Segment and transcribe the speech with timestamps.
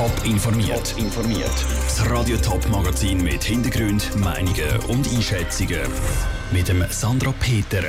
[0.00, 0.94] Top informiert.
[0.96, 1.66] informiert.
[1.84, 5.82] Das Radio Top Magazin mit Hintergrund, Meinungen und Einschätzungen
[6.50, 7.82] mit dem Sandra Peter.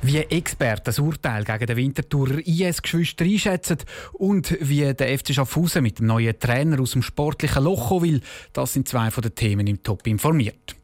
[0.00, 3.76] Wie Experten das Urteil gegen den Winterthurer IS-Geschwister einschätzen
[4.14, 8.22] und wie der FC Schaffhausen mit dem neuen Trainer aus dem sportlichen Loch will,
[8.54, 10.74] das sind zwei von den Themen im Top informiert.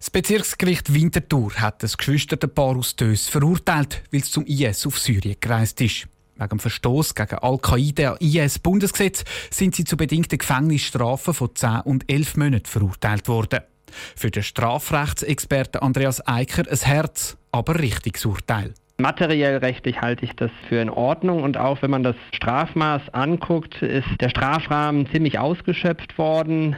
[0.00, 5.36] Das Bezirksgericht Winterthur hat das Geschwisterpaar aus Dös verurteilt, weil es zum IS auf Syrien
[5.38, 6.08] gereist ist.
[6.36, 13.28] Wegen Verstoß gegen Al-Qaida-IS-Bundesgesetz sind sie zu bedingten Gefängnisstrafen von 10 und 11 Monaten verurteilt
[13.28, 13.60] worden.
[14.16, 18.72] Für den Strafrechtsexperten Andreas Eicher ein Herz, aber richtiges Urteil.
[18.98, 23.82] Materiell rechtlich halte ich das für in Ordnung und auch wenn man das Strafmaß anguckt,
[23.82, 26.76] ist der Strafrahmen ziemlich ausgeschöpft worden.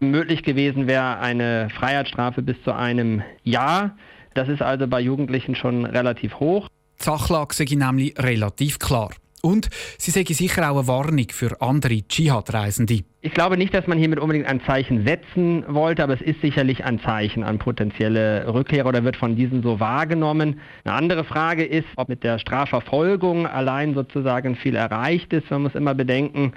[0.00, 3.96] Möglich gewesen wäre eine Freiheitsstrafe bis zu einem Jahr.
[4.34, 6.68] Das ist also bei Jugendlichen schon relativ hoch.
[7.00, 9.10] Die Sachlage sei nämlich relativ klar.
[9.44, 13.00] Und sie sei sicher auch eine Warnung für andere Dschihad-Reisende.
[13.20, 16.82] Ich glaube nicht, dass man hiermit unbedingt ein Zeichen setzen wollte, aber es ist sicherlich
[16.82, 20.60] ein Zeichen an potenzielle Rückkehrer oder wird von diesen so wahrgenommen.
[20.84, 25.50] Eine andere Frage ist, ob mit der Strafverfolgung allein sozusagen viel erreicht ist.
[25.50, 26.54] Man muss immer bedenken,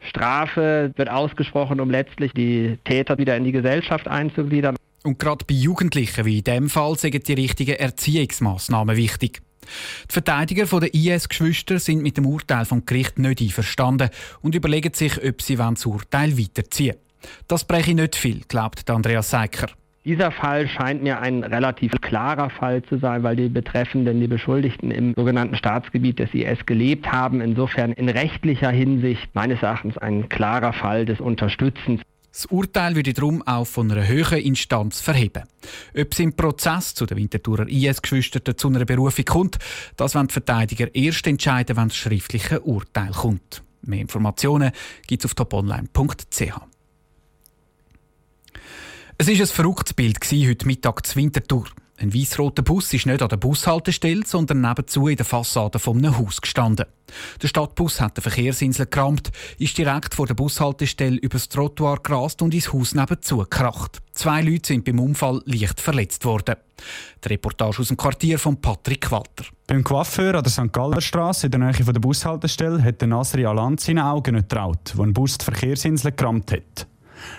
[0.00, 4.76] Strafe wird ausgesprochen, um letztlich die Täter wieder in die Gesellschaft einzugliedern.
[5.04, 9.40] Und gerade bei Jugendlichen wie in diesem Fall sind die richtigen Erziehungsmaßnahmen wichtig.
[10.08, 14.10] Die Verteidiger der IS-Geschwister sind mit dem Urteil vom Gericht nicht einverstanden
[14.42, 16.96] und überlegen sich, ob sie das Urteil weiterziehen
[17.48, 19.68] Das breche nicht viel, glaubt Andreas Seiker.
[20.06, 24.92] Dieser Fall scheint mir ein relativ klarer Fall zu sein, weil die Betreffenden, die Beschuldigten
[24.92, 27.40] im sogenannten Staatsgebiet des IS gelebt haben.
[27.40, 32.02] Insofern in rechtlicher Hinsicht meines Erachtens ein klarer Fall des Unterstützens.
[32.36, 35.44] Das Urteil würde darum auch von einer höheren Instanz verheben.
[35.98, 39.58] Ob es im Prozess zu den Winterthurer IS-Geschwisterten zu einer Berufung kommt,
[39.96, 43.62] das wollen die Verteidiger erst entscheiden, wenn das schriftliche Urteil kommt.
[43.80, 44.72] Mehr Informationen
[45.06, 46.42] gibt es auf toponline.ch.
[49.16, 51.64] Es war ein verrücktes Bild heute Mittag zu Winterthur.
[51.98, 56.18] Ein weißroter Bus ist nicht an der Bushaltestelle, sondern nebenzu in der Fassade von einem
[56.18, 56.84] Haus gestanden.
[57.40, 62.52] Der Stadtbus hat die Verkehrsinsel gerammt, ist direkt vor der Bushaltestelle übers Trottoir gerast und
[62.52, 64.02] ins Haus nebenzu gekracht.
[64.12, 66.56] Zwei Leute sind beim Unfall leicht verletzt worden.
[67.24, 69.46] Die Reportage aus dem Quartier von Patrick Walter.
[69.66, 70.72] Beim Coiffeur an der St.
[70.72, 74.90] Galler Straße in der Nähe der Bushaltestelle hat der Nasri Aland seine Augen nicht traut,
[74.90, 76.86] als ein Bus die Verkehrsinsel gerammt hat.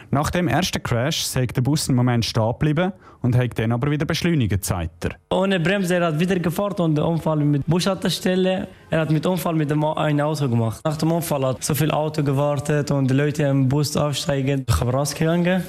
[0.10, 3.90] Nach dem ersten Crash sei der Bus einen Moment stehen geblieben und hat dann aber
[3.92, 5.12] wieder beschleunigt, sagt er.
[5.30, 8.68] Ohne Bremse, er hat wieder gefahren und den Unfall mit Bushaltestelle.
[8.90, 10.82] Er hat mit Unfall mit dem ein Auto gemacht.
[10.84, 14.66] Nach dem Unfall hat so viel Auto gewartet und die Leute im Bus aufsteigen.
[14.68, 15.64] Ich habe rausgegangen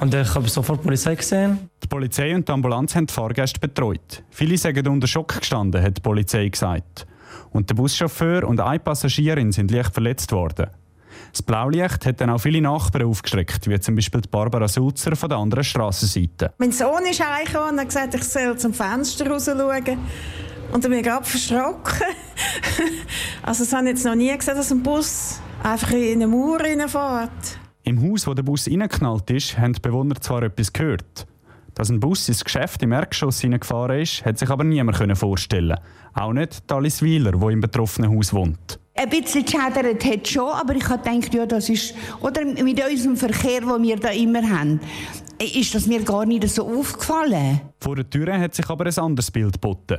[0.00, 1.70] und ich habe sofort die Polizei gesehen.
[1.82, 4.22] Die Polizei und die Ambulanz haben die Fahrgäste betreut.
[4.30, 7.06] Viele sind unter Schock gestanden, hat die Polizei gesagt.
[7.50, 10.68] Und der Buschauffeur und eine Passagierin sind leicht verletzt worden.
[11.32, 15.38] Das Blaulicht hat dann auch viele Nachbarn aufgeschreckt, wie zum Beispiel Barbara Sulzer von der
[15.38, 16.52] anderen Strassenseite.
[16.58, 19.98] Mein Sohn ist reingekommen und hat gesagt, ich soll zum Fenster raus schauen.
[20.72, 22.02] Und ich bin gerade verschrocken.
[23.42, 26.60] also das habe ich jetzt noch nie gesehen, dass ein Bus einfach in eine Mauer
[26.60, 27.58] reinfährt.
[27.84, 31.26] Im Haus, wo der Bus reingeknallt ist, haben die Bewohner zwar etwas gehört.
[31.74, 35.78] Dass ein Bus ins Geschäft im Erdgeschoss hineingefahren ist, hat sich aber niemand vorstellen
[36.12, 38.78] Auch nicht Alice Wieler, wo im betroffenen Haus wohnt.
[39.00, 43.16] Ein bisschen geschädert hat schon, aber ich habe gedacht, ja, das ist, oder mit unserem
[43.16, 44.80] Verkehr, den wir da immer haben,
[45.38, 47.60] ist das mir gar nicht so aufgefallen.
[47.78, 49.98] Vor der Tür hat sich aber ein anderes Bild geboten.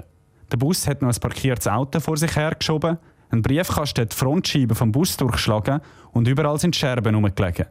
[0.51, 2.97] Der Bus hat noch ein parkiertes Auto vor sich hergeschoben,
[3.29, 5.79] ein Briefkasten hat die Frontscheibe vom Bus durchgeschlagen
[6.11, 7.67] und überall sind Scherben herumgelegen.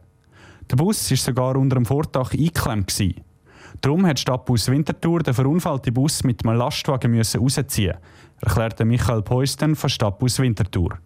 [0.71, 2.97] Der Bus war sogar unter dem Vordach eingeklemmt.
[3.81, 7.97] Darum hat Stadtbus Winterthur den verunfallten Bus mit einem Lastwagen rausziehen
[8.41, 10.97] erklärte Michael Peusten von Stadtbus Winterthur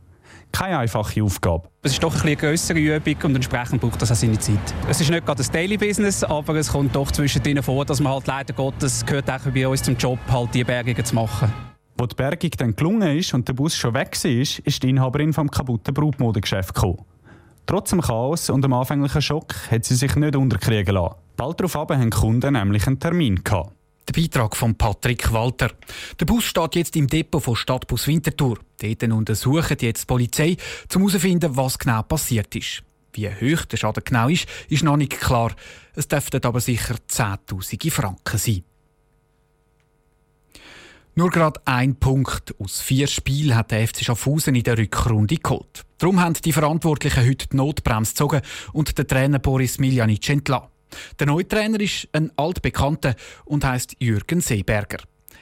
[0.53, 1.67] keine einfache Aufgabe.
[1.81, 4.57] Es ist doch eine größere Übung und entsprechend braucht das auch seine Zeit.
[4.87, 8.13] Es ist nicht gerade ein Daily Business, aber es kommt doch zwischendrin vor, dass man
[8.13, 11.51] halt leider Gottes gehört auch bei uns zum Job, halt die Bergungen zu machen.
[11.97, 15.33] Wo die Bergung dann gelungen ist und der Bus schon weg war, ist die Inhaberin
[15.33, 17.03] vom kaputten Brutmodegeschäft gekommen.
[17.65, 21.15] Trotz dem Chaos und dem anfänglichen Schock hat sie sich nicht unterkriegen lassen.
[21.37, 23.71] Bald darauf haben die Kunden nämlich einen Termin gehabt.
[24.07, 25.71] Der Beitrag von Patrick Walter.
[26.19, 28.59] Der Bus steht jetzt im Depot von Stadtbus Winterthur.
[28.81, 30.57] Dort untersuchen jetzt die Polizei,
[30.93, 32.83] um herauszufinden, was genau passiert ist.
[33.13, 35.55] Wie hoch der Schaden genau ist, ist noch nicht klar.
[35.95, 38.63] Es dürften aber sicher Zehntausende Franken sein.
[41.15, 45.83] Nur gerade ein Punkt aus vier Spielen hat der FC Schaffhausen in der Rückrunde geholt.
[45.99, 48.41] Darum haben die Verantwortlichen heute die Notbremse gezogen
[48.73, 50.72] und den Trainer Boris Miljanic entlassen.
[51.19, 54.99] Der neue Trainer ist ein altbekannter und heißt Jürgen Seeberger.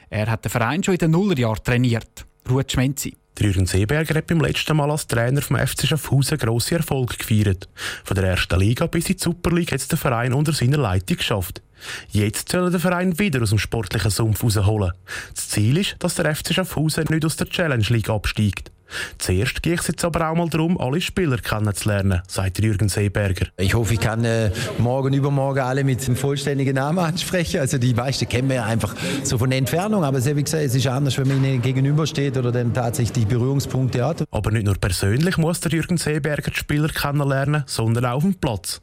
[0.09, 2.25] Er hat den Verein schon in den Nullerjahren trainiert.
[2.49, 3.15] Ruhe Schmenzi.
[3.37, 7.69] Der Jürgen Seeberger hat beim letzten Mal als Trainer vom FC Schaffhausen grosse Erfolge gefeiert.
[8.03, 10.77] Von der ersten Liga bis in die Super League hat es der Verein unter seiner
[10.77, 11.61] Leitung geschafft.
[12.09, 14.91] Jetzt soll er den Verein wieder aus dem sportlichen Sumpf rausholen.
[15.33, 18.71] Das Ziel ist, dass der FC Schaffhausen nicht aus der Challenge League absteigt.
[19.17, 23.47] Zuerst geht es jetzt aber auch mal darum, alle Spieler kennenzulernen, sagt Jürgen Seeberger.
[23.57, 27.59] Ich hoffe, ich kann äh, morgen, übermorgen alle mit dem vollständigen Namen ansprechen.
[27.59, 30.03] Also die meisten kennen wir ja einfach so von der Entfernung.
[30.03, 34.23] Aber wie gesagt, es ist anders, wenn man ihnen gegenübersteht oder dann tatsächlich Berührungspunkte hat.
[34.31, 38.35] Aber nicht nur persönlich muss der Jürgen Seeberger die Spieler kennenlernen, sondern auch auf dem
[38.35, 38.81] Platz.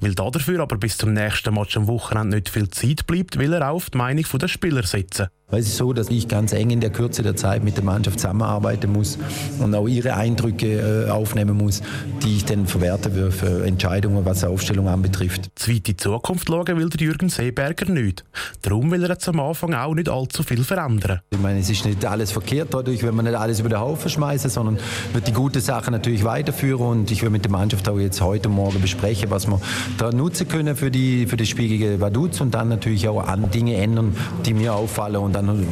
[0.00, 3.70] Weil dafür aber bis zum nächsten Match am Wochenende nicht viel Zeit bleibt, will er
[3.70, 5.28] auf die Meinung der Spieler setzen.
[5.52, 8.20] Es ist so, dass ich ganz eng in der Kürze der Zeit mit der Mannschaft
[8.20, 9.18] zusammenarbeiten muss
[9.58, 11.82] und auch ihre Eindrücke äh, aufnehmen muss,
[12.22, 15.50] die ich dann verwerten will für Entscheidungen, was die Aufstellung anbetrifft.
[15.56, 18.24] Zweite Zukunft schauen will der Jürgen Seeberger nicht.
[18.62, 21.20] Darum will er jetzt am Anfang auch nicht allzu viel verändern.
[21.30, 24.08] Ich meine, es ist nicht alles verkehrt dadurch, wenn man nicht alles über den Haufen
[24.08, 24.78] schmeißen, sondern
[25.12, 28.48] wird die gute Sache natürlich weiterführen und ich will mit der Mannschaft auch jetzt heute
[28.48, 29.60] morgen besprechen, was wir
[29.98, 33.50] da nutzen können für, die, für das Spiel gegen Vaduz und dann natürlich auch an
[33.50, 34.14] Dinge ändern,
[34.46, 35.66] die mir auffallen und dann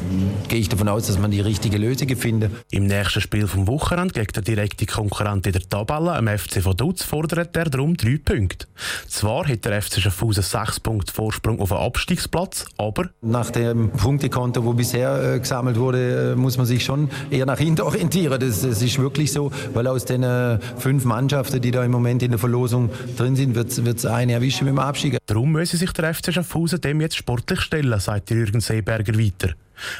[0.49, 2.53] gehe ich davon aus, dass man die richtige Lösung findet.
[2.71, 6.77] Im nächsten Spiel vom Wochenende gegen den direkten Konkurrent in der Tabelle, am FC von
[6.77, 8.67] Dutz, fordert er darum drei Punkte.
[9.09, 13.11] Zwar hat der FC Schaffhausen sechs Punkte Vorsprung auf den Abstiegsplatz, aber...
[13.21, 17.59] Nach dem Punktekonto, wo bisher äh, gesammelt wurde, äh, muss man sich schon eher nach
[17.59, 18.39] hinten orientieren.
[18.41, 22.23] Das, das ist wirklich so, weil aus den äh, fünf Mannschaften, die da im Moment
[22.23, 25.19] in der Verlosung drin sind, wird es eine erwischen mit dem Abstieg.
[25.27, 29.55] Darum müsse sich der FC Schaffhausen dem jetzt sportlich stellen, sagt Jürgen Seeberger weiter.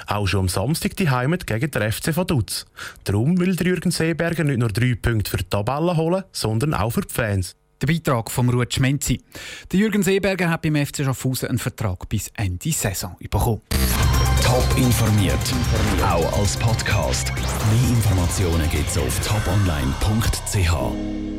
[0.07, 2.67] Auch schon am Samstag die Heimat gegen den FC Vaduz.
[3.05, 6.91] Darum will der Jürgen Seeberger nicht nur drei Punkte für die Tabelle holen, sondern auch
[6.91, 7.55] für die Fans.
[7.81, 9.21] Der Beitrag von Ruud Schmenzi.
[9.71, 13.63] Der Jürgen Seeberger hat beim FC Schaffhausen einen Vertrag bis Ende Saison bekommen.
[14.43, 15.39] Top informiert,
[16.03, 17.33] auch als Podcast.
[17.33, 21.38] Mehr Informationen gibt es auf toponline.ch.